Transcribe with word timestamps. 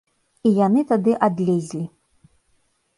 І 0.49 0.53
яны 0.65 0.81
тады 0.93 1.11
адлезлі! 1.29 1.85